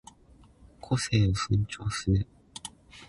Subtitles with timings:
[0.79, 2.25] 個性を尊重する